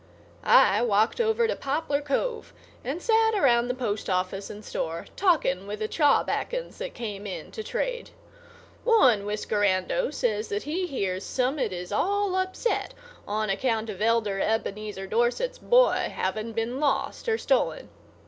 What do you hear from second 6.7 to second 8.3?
that came in to trade.